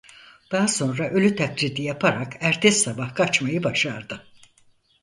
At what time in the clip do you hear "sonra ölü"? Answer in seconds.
0.67-1.35